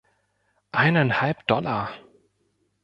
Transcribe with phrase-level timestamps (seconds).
[0.71, 1.91] Eineinhalb Dollar!